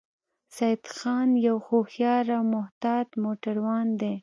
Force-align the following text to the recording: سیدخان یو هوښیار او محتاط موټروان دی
سیدخان 0.55 1.29
یو 1.47 1.57
هوښیار 1.67 2.25
او 2.37 2.43
محتاط 2.55 3.09
موټروان 3.23 3.87
دی 4.01 4.13